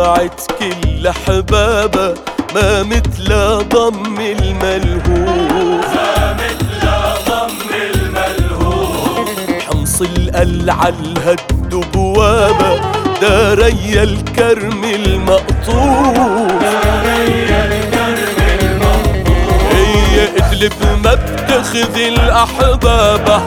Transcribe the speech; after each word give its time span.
جمعت 0.00 0.40
كل 0.58 1.06
احبابها 1.06 2.14
ما 2.54 2.82
مثل 2.82 3.28
ضم 3.68 4.20
الملهوف. 4.20 5.84
ما 5.94 6.32
مثل 6.34 6.88
ضم 7.28 7.68
الملهوف 7.94 9.28
حمص 9.70 10.00
القلعة 10.00 10.88
الهد 10.88 11.74
بوابة 11.92 12.80
داري 13.20 14.02
الكرم 14.02 14.84
المقطوف. 14.84 16.62
هي 19.72 20.28
ادلب 20.36 20.72
ما 21.04 21.14
بتخذ 21.14 21.96
الأحبابة 21.98 23.42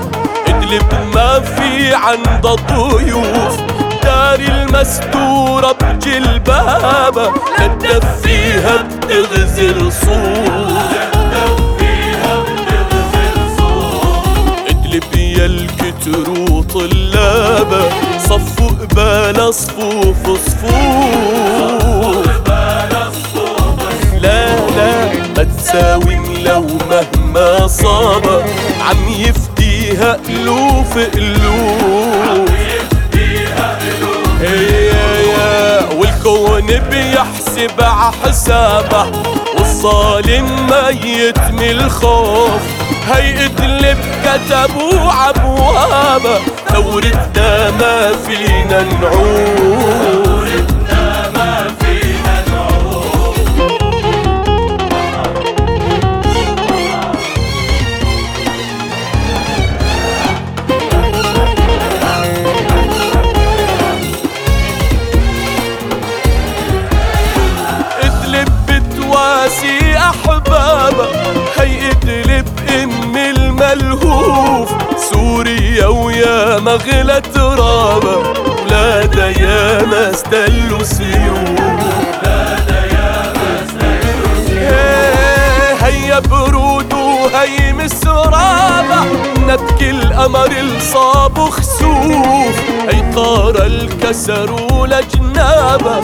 ادلب 0.47 0.93
ما 1.15 1.39
في 1.39 1.93
عندها 1.93 2.55
ضيوف. 2.55 3.72
داري 4.37 4.47
المستورة 4.63 5.71
بجلبابة 5.81 7.31
صوف 7.57 8.05
فيها 8.23 8.77
بتغزل 8.81 9.91
صوت. 9.91 10.73
ادلب 14.69 15.15
يا 15.15 15.45
الكتر 15.45 16.29
وطلابة 16.51 17.81
صفوا 18.29 18.69
قبال 18.69 19.53
صفوف 19.53 20.23
صفوف 20.47 22.27
لا 24.21 24.55
لا 24.55 25.13
ما 25.37 25.43
تساوم 25.43 26.23
لو 26.45 26.67
مهما 26.89 27.67
صاب 27.67 28.25
عم 28.89 29.09
يفديها 29.09 30.17
ألوف 30.29 30.97
ألوف 30.97 32.52
بيحسب 36.79 37.81
ع 37.81 38.11
حسابه 38.11 39.05
والظالم 39.57 40.67
ميت 40.69 41.37
من 41.39 41.61
الخوف. 41.69 42.61
هي 43.07 43.45
ادلب 43.45 43.97
كتبوا 44.25 45.11
عبوابه 45.11 46.39
ثورتنا 46.73 47.71
ما 47.71 48.11
فينا 48.27 48.83
نعوف 48.83 49.92
الملهوف 73.73 74.69
سوريا 75.11 75.87
ويا 75.87 76.59
مغلى 76.59 77.21
ترابها 77.33 78.17
ولادها 78.65 79.27
يا 79.27 79.85
ما 79.85 80.11
استلوا 80.11 80.83
سيوف 80.83 81.63
هيا 85.81 86.19
برود 86.19 86.93
وهي 86.93 87.73
مسرابة 87.73 89.03
نبكي 89.47 89.89
القمر 89.89 90.51
الصاب 90.51 91.49
خسوف 91.49 92.55
هي 92.89 93.13
طار 93.15 93.65
الكسر 93.65 94.51
ولجنابة 94.71 95.95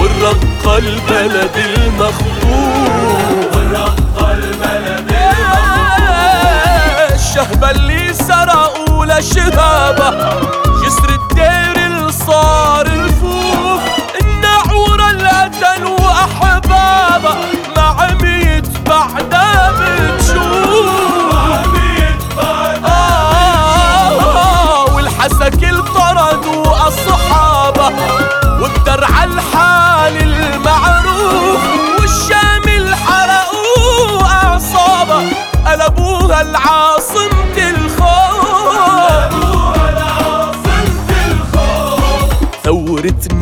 والرقة 0.00 0.78
البلد 0.78 1.50
المخطوف. 1.56 3.53
اللي 7.52 8.14
سرقوا 8.14 9.06
لشهابة 9.06 10.10
جسر 10.84 11.08
الدير 11.08 11.86
اللي 11.86 12.12
صار 12.12 12.86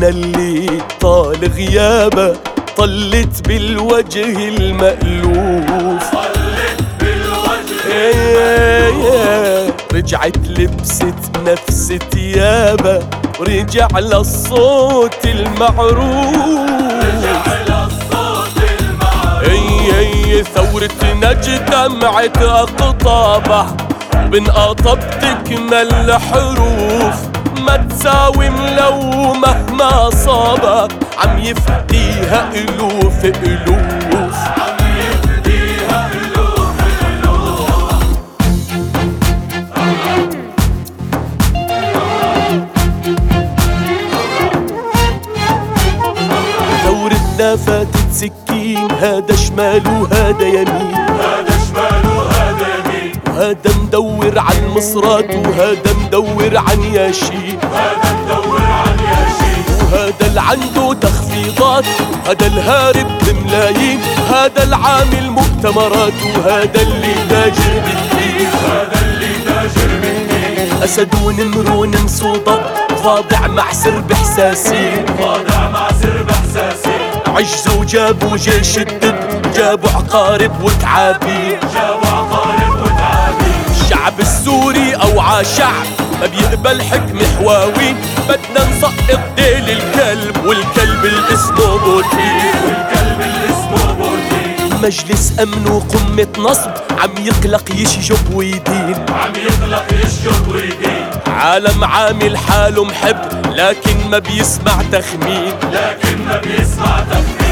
اللي 0.09 0.67
طال 0.99 1.51
غيابة 1.55 2.35
طلت 2.77 3.47
بالوجه 3.47 4.47
المألوف. 4.47 6.03
طلت 6.11 6.83
بالوجه 6.99 7.93
إيه. 7.93 9.73
رجعت 9.93 10.37
لبست 10.37 11.15
نفس 11.45 11.93
ثيابها 12.11 12.99
ورجع 13.39 13.87
للصوت 13.99 15.25
المعروف. 15.25 16.35
على 17.47 17.87
الصوت 17.87 18.57
المعروف 18.79 19.49
اي 19.49 19.99
اي 19.99 20.43
ثورتنا 20.43 21.31
اجتمعت 21.31 22.37
اقطابه 22.41 23.65
بنقطب 24.15 24.99
تكمل 24.99 26.13
حروف. 26.13 27.32
ما 27.59 27.77
تساوم 27.77 28.55
لو 28.77 28.99
مهما 29.33 30.09
صابك 30.09 30.91
عم 31.17 31.37
يفديها 31.39 32.49
ألوف 32.55 33.25
ألوف. 33.25 34.35
عم 34.59 34.77
يفديها 34.97 36.09
ألوف 36.13 36.77
ألوف 37.09 38.03
ثورتنا 46.85 47.55
فاتت 47.55 48.11
سكين 48.11 48.91
هذا 49.01 49.35
شمال 49.35 49.87
وهذا 49.87 50.47
يمين. 50.47 50.95
هذا 50.95 51.52
وهذا 53.53 53.77
مدور 53.83 54.39
عن 54.39 54.67
مصرات 54.75 55.35
وهذا 55.35 55.93
مدور 56.05 56.57
عن 56.57 56.83
ياشين 56.93 57.59
هذا 57.73 58.15
مدور 58.23 58.61
عن 58.61 58.97
ياشين 58.99 59.63
وهذا 59.81 60.27
اللي 60.27 60.41
عنده 60.41 60.93
تخفيضات 60.93 61.85
وهذا 62.25 62.47
الهارب 62.47 63.07
بملايين 63.21 63.99
هذا 64.29 64.63
العامل 64.63 65.29
مؤتمرات 65.29 66.13
وهذا 66.37 66.81
اللي 66.81 67.13
تاجر 67.29 67.73
بالدين. 67.73 68.47
هذا 68.47 69.01
اللي 69.05 69.33
تاجر 69.45 69.87
بالدين 70.01 70.83
أسد 70.83 71.09
ونمر 71.23 72.07
صوضة 72.07 72.59
خاضع 73.03 73.47
مع 73.47 73.73
سرب 73.73 74.13
حساسين 74.13 75.05
خاضع 75.19 75.69
مع 75.69 75.87
سرب 76.01 76.29
إحساسي 76.29 76.93
عجزوا 77.27 77.85
جابوا 77.85 78.37
جيش 78.37 78.77
الدب 78.77 79.41
جابوا 79.55 79.89
عقارب 79.89 80.63
وتعابين 80.63 81.59
جابوا 81.73 82.07
عقارب 82.07 82.62
الشعب 84.13 84.19
السوري 84.19 84.95
أوعى 84.95 85.45
شعب 85.45 85.85
ما 86.21 86.25
بيقبل 86.27 86.81
حكم 86.81 87.19
حواوي. 87.37 87.95
بدنا 88.29 88.69
نسقط 88.69 89.19
ديل 89.35 89.69
الكلب 89.69 90.45
والكلب 90.45 91.05
اللي 91.05 91.33
اسمه 91.33 91.77
بوتين 91.77 92.53
والكلب 92.65 93.21
اللي 93.21 93.45
اسمه 93.45 93.93
بوتين 93.93 94.81
مجلس 94.83 95.39
أمن 95.39 95.67
وقمة 95.67 96.27
نصب 96.49 96.71
عم 96.99 97.25
يقلق 97.25 97.71
يشجب 97.75 98.33
ويدين 98.33 98.95
عم 99.09 99.33
يطلق 99.35 99.85
يشجب 100.05 100.47
ويدين. 100.47 101.05
عالم 101.27 101.83
عامل 101.83 102.37
حاله 102.37 102.83
محب 102.83 103.17
لكن 103.55 104.09
ما 104.09 104.19
بيسمع 104.19 104.73
تخمين. 104.91 105.53
لكن 105.71 106.25
ما 106.25 106.37
بيسمع 106.37 106.99
تفكير 106.99 107.42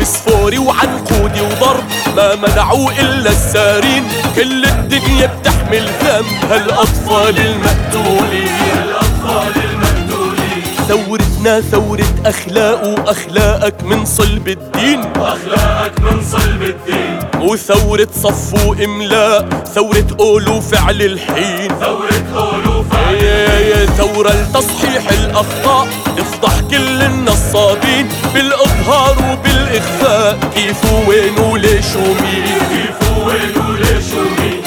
فسفوري 0.00 0.58
وعنقودي 0.58 1.40
وضرب. 1.40 1.84
ما 2.16 2.34
منعوا 2.34 2.90
إلا 2.90 3.30
السارين 3.30 4.04
كل 4.36 4.64
الدنيا 4.64 5.26
بتحمل 5.26 5.88
ذنب 6.02 6.50
هالأطفال 6.50 7.38
المقتولين 7.38 8.48
الأطفال 8.84 9.62
المقتولين 9.64 10.62
ثورتنا 10.88 11.60
ثورة 11.60 12.14
أخلاق 12.26 12.86
وأخلاقك 12.86 13.84
من 13.84 14.04
صلب 14.04 14.48
الدين. 14.48 15.00
أخلاقك 15.16 16.00
من 16.00 16.22
صلب 16.32 16.62
الدين. 16.62 17.18
وثورة 17.40 18.08
صف 18.22 18.66
وإملاء 18.66 19.48
ثورة 19.74 20.06
قول 20.18 20.48
وفعل 20.48 21.02
الحين. 21.02 21.68
ثورة 21.80 22.54
ألوف 22.54 22.86
يا 23.22 23.58
يا 23.58 23.86
ثورة 23.86 24.30
لتصحيح 24.30 25.10
الأخطاء. 25.10 25.88
تفضح 26.16 26.60
كل 26.70 27.02
النصابين. 27.02 28.08
بالاظهار 28.34 29.16
وبالإخفاء 29.32 30.38
كيف 30.54 30.92
وين 31.08 31.38
وليش 31.38 31.96
ومين؟ 31.96 32.44
كيف 32.70 33.10
وين 33.26 33.66
وليش 33.68 34.04
ومين؟ 34.14 34.62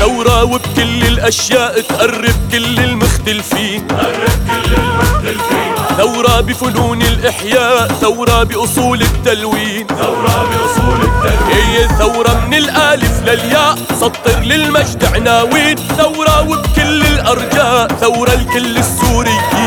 ثورة 0.00 0.44
وبكل 0.44 1.02
الأشياء 1.02 1.80
تقرب 1.80 2.34
كل 2.52 2.78
المختلفين. 2.78 3.86
قرب 3.88 4.30
كل 4.48 4.74
المختلفين. 4.74 5.74
ثورة 5.96 6.40
بفنون 6.40 7.02
الإحياء 7.02 7.88
ثورة 7.88 8.42
بأصول 8.42 9.02
التلوين. 9.02 9.86
ثورة 9.86 10.48
بأصول 10.50 11.00
التنوين 11.02 11.66
هي 11.66 11.88
ثورة 11.98 12.46
من 12.46 12.54
الألف 12.54 13.22
للياء 13.26 13.78
سطر 14.00 14.40
للمجد 14.40 15.04
عناوين 15.04 15.76
ثورة 15.98 16.40
وبكل 16.48 17.02
الأرجاء 17.02 17.88
ثورة 18.00 18.30
لكل 18.34 18.78
السوريين. 18.78 19.59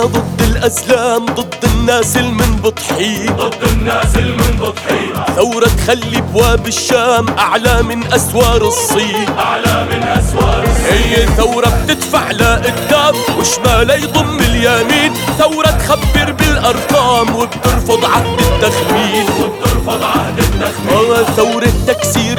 ضد 0.00 0.42
الأزلام 0.42 1.26
ضد 1.26 1.64
الناس 1.64 2.16
المنبطحين 2.16 3.36
ضد 3.36 3.62
الناس 3.72 4.16
المنبطحين 4.16 5.12
ثورة 5.36 5.66
تخلي 5.66 6.20
بواب 6.20 6.66
الشام 6.66 7.28
أعلى 7.38 7.82
من 7.82 8.12
أسوار 8.12 8.62
الصين. 8.68 9.28
أعلى 9.38 9.86
من 9.90 10.02
أسوار 10.02 10.64
الصين. 10.64 11.02
هي 11.02 11.26
ثورة 11.26 11.82
بتدفع 11.84 12.30
لقدام 12.30 13.14
وشمالها 13.38 13.96
يضم 13.96 14.38
اليمين. 14.40 15.12
ثورة 15.38 15.70
تخبر 15.70 16.32
بالأرقام 16.32 17.36
وبترفض 17.36 18.04
عهد 18.04 18.40
التخمين. 18.40 19.26
وبترفض 19.40 20.02
عهد 20.02 20.38
التخمين. 20.38 21.24
ثورة 21.36 21.72
تكسير 21.86 22.37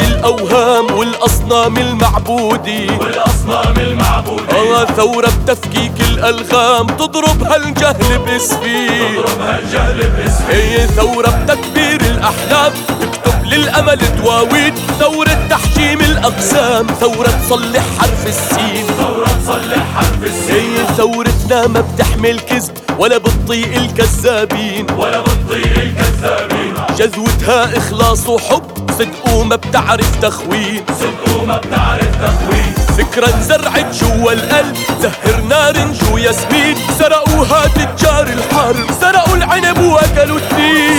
الأوهام 0.80 0.98
والأصنام 1.00 1.78
المعبودة 1.78 2.98
والأصنام 3.00 3.78
المعبودين 3.78 4.50
آه 4.56 4.86
ثورة 4.86 5.32
بتفكيك 5.44 5.92
الألغام 6.00 6.88
تضرب 6.88 7.44
هالجهل 7.44 8.18
باسمي. 8.26 8.88
ضربها 9.18 9.60
الجهل 9.60 10.10
باسمي. 10.10 10.54
هي 10.54 10.88
ثورة 10.88 11.30
بتكبير 11.30 12.02
الأحلام 12.02 12.72
تكتب 13.00 13.46
للأمل 13.46 14.00
دواوين 14.18 14.74
ثورة 15.00 15.48
تحجيم 15.50 16.02
الأقسام 16.02 16.88
ثورة 16.88 17.30
تصلح 17.30 17.84
حرف 18.00 18.28
السين. 18.28 18.86
ثورة 19.00 19.28
تصلح 19.46 19.84
حرف 19.96 20.24
السين. 20.24 20.56
هي 20.56 20.96
ثورتنا 20.98 21.68
ما 21.68 21.82
بتحمل 21.82 22.40
كذب 22.40 22.74
ولا 23.00 23.18
بتطيق 23.18 23.76
الكذابين. 23.76 24.86
ولا 24.98 25.20
بتضيع 25.20 25.72
الكذابين. 25.72 26.74
جذوتها 26.98 27.78
إخلاص 27.78 28.30
وحب 28.30 28.79
صدق 29.00 29.34
وما 29.36 29.56
بتعرف 29.56 30.16
تخوين 30.22 30.84
صدق 31.00 31.42
وما 31.42 31.58
بتعرف 31.58 32.16
تخوين 32.16 32.74
فكرة 32.98 33.36
انزرعت 33.36 33.96
جوا 33.96 34.32
القلب. 34.32 34.76
زهر 35.02 35.42
نار 35.50 35.74
جو 35.74 36.18
ياسمين 36.18 36.76
سرقوها 37.00 37.68
تجار 37.68 38.28
الحرب. 38.28 38.92
سرقوا 39.02 39.36
العنب 39.36 39.80
وأكلوا 39.82 40.38
التين 40.38 40.99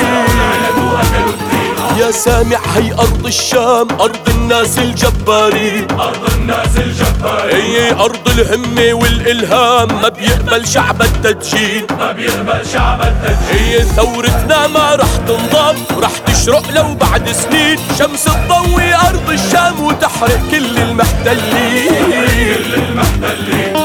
يا 2.10 2.14
سامع 2.14 2.58
هي 2.76 2.92
أرض 2.92 3.26
الشام 3.26 3.88
أرض 4.00 4.28
الناس 4.28 4.78
الجبارين 4.78 5.86
أرض 5.90 6.32
الناس 6.34 6.76
الجبارين 6.76 7.56
هي 7.56 7.92
أرض 7.92 8.28
الهمة 8.28 8.94
والإلهام 8.94 9.88
ما 10.02 10.08
بيقبل 10.08 10.66
شعب 10.66 11.02
التدجين 11.02 11.86
ما 11.98 12.12
بيقبل 12.12 12.66
شعب 12.72 13.00
التدجين 13.02 13.64
هي 13.64 13.82
ثورتنا 13.82 14.66
ما 14.66 14.94
رح 14.94 15.16
تنضام 15.16 15.76
ورح 15.96 16.18
تشرق 16.26 16.70
لو 16.70 16.94
بعد 16.94 17.32
سنين. 17.32 17.78
شمس 17.98 18.24
تضوي 18.24 18.94
أرض 18.94 19.30
الشام 19.30 19.80
وتحرق 19.84 20.40
كل 20.50 20.78
المحتلين. 20.78 21.94
كل 21.94 22.74
المحتلين. 22.74 23.79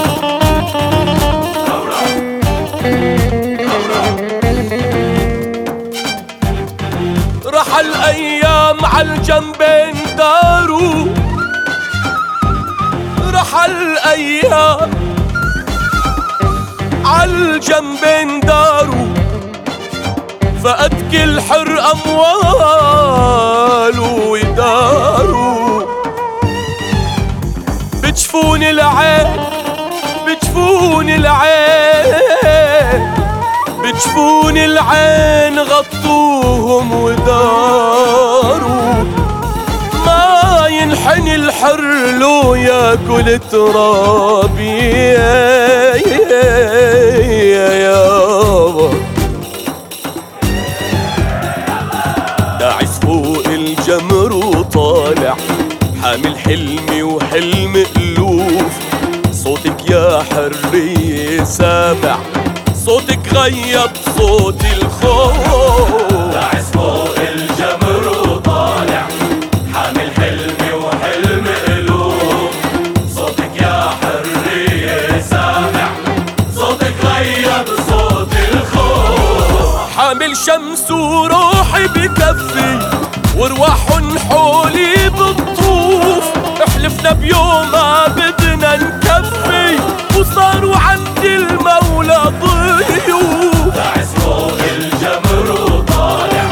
عالجنبين 8.96 10.16
داروا 10.18 11.06
رح 13.34 13.64
الأيام 13.66 14.92
عالجنبين 17.06 18.40
داروا 18.40 19.14
فقد 20.64 20.94
كل 21.12 21.42
حر 21.42 21.80
أمواله 21.92 23.20
وداروا 24.30 25.84
بجفون 28.04 28.64
العين 28.64 29.28
بجفون 30.28 31.10
العين. 31.10 32.26
بجفون 33.84 34.58
العين 34.58 35.60
غطوهم 35.60 36.92
وداروا 37.04 37.65
الحر 41.56 41.82
لو 42.20 42.56
ياكل 42.56 43.40
ترابي 43.52 44.78
يا 47.52 47.74
يابا 47.74 48.90
داعس 52.60 53.00
فوق 53.00 53.48
الجمر 53.48 54.34
وطالع 54.34 55.36
حامل 56.04 56.38
حلمي 56.38 57.04
وحلم 57.04 57.84
ألوف. 57.98 58.74
صوتك 59.32 59.90
يا 59.90 60.24
حرية 60.32 61.44
سامع 61.44 62.18
صوتك 62.86 63.34
غيب 63.34 63.90
صوت 64.18 64.62
الخوف. 64.78 66.14
داعس 66.34 66.66
فوق 66.74 67.16
حامل 80.06 80.38
شمس 80.38 80.92
وروحي 80.92 81.88
بكفي 81.88 82.80
وارواح 83.38 83.78
حولي 84.30 85.10
بتطوف. 85.10 86.24
احلفنا 86.68 87.12
بيوم 87.12 87.72
ما 87.72 88.08
بدنا 88.08 88.76
نكفي 88.76 89.80
وصاروا 90.20 90.76
عند 90.78 91.26
المولى 91.26 92.34
ضيوف. 92.42 93.76
فوق 94.22 94.58
الجمر 94.78 95.52
وطالع 95.52 96.48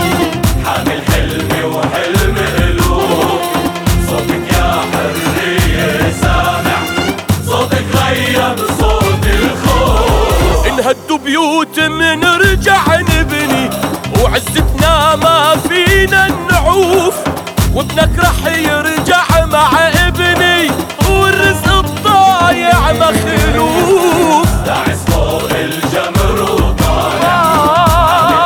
حامل 0.65 1.01
حلمي 1.11 1.63
وحلم 1.63 2.35
قلوب 2.57 3.39
صوتك 4.09 4.53
يا 4.53 4.81
حرية 4.91 6.11
سامع 6.21 6.77
صوتك 7.45 7.85
غيب 7.95 8.57
صوت 8.79 9.25
الخوف 9.27 10.67
انهدوا 10.67 11.17
بيوت 11.17 11.79
منرجع 11.79 12.02
وابنك 17.83 18.19
رح 18.19 18.45
يرجع 18.47 19.45
مع 19.51 19.69
ابني 20.07 20.71
والرزق 21.09 21.67
الضايع 21.73 22.91
مخلوف 22.93 24.47
داعس 24.65 24.97
فوق 25.07 25.49
الجمر 25.51 26.41
وطالع 26.41 27.43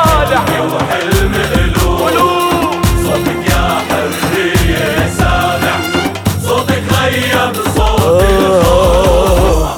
طالع 0.06 0.46
وحلم 0.62 1.34
قلوب 1.54 2.84
صوتك 3.06 3.50
يا 3.50 3.82
حرية 3.90 5.10
سامع 5.18 5.76
صوتك 6.44 6.84
غيب 7.02 7.56
صوت 7.76 8.24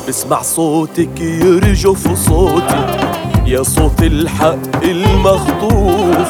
بسمع 0.08 0.42
صوتك 0.42 1.20
يرجف 1.20 2.28
صوتي 2.28 2.86
يا 3.46 3.64
صوت 3.64 4.02
الحق 4.02 4.84
المخطوف. 4.84 6.28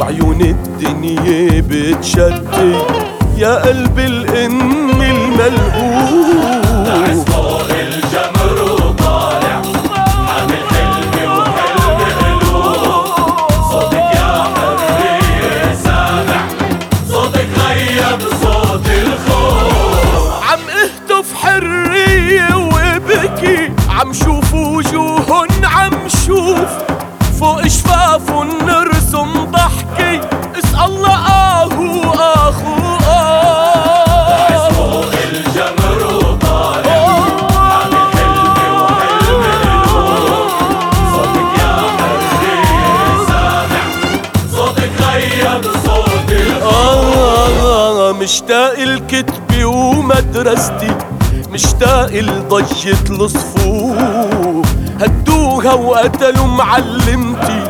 وعيون 0.00 0.40
الدنيا 0.40 1.60
بتشتي. 1.68 2.72
يا 3.36 3.54
قلب 3.54 3.98
الام 3.98 5.00
الملهوف 5.02 6.20
فوق 7.30 7.70
الجمر 7.70 8.62
وطالع 8.72 9.62
حلمي 10.70 11.26
قلوب 12.20 13.06
صوتك 13.70 14.08
يا 14.14 15.74
سامع 15.84 16.42
صوتك 17.08 17.48
غيب 17.68 18.20
صوت 18.42 18.86
الخوف 19.02 20.44
عم 20.50 20.60
اهتف 20.82 21.34
حرية 21.34 22.48
وبكي 22.56 23.72
عم 23.88 24.12
شوف 24.12 24.49
مشتاق 48.20 48.78
الكتب 48.78 49.64
ومدرستي 49.64 50.96
مشتاق 51.52 52.12
لضجة 52.12 53.10
الصفوف. 53.10 54.66
هدوها 55.00 55.72
وقتلوا 55.74 56.46
معلمتي 56.46 57.64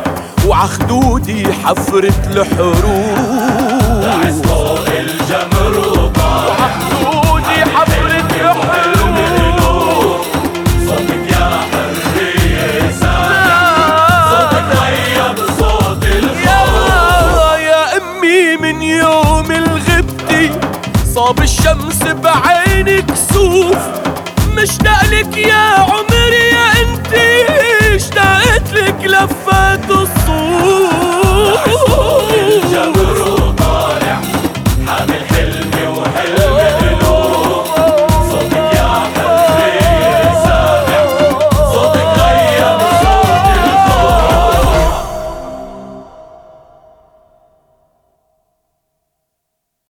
وعخدودي 0.47 1.53
حفرة 1.53 2.13
الحروف. 2.27 3.17
لك 29.01 29.07
لفات 29.07 29.91
الصوت. 29.91 30.31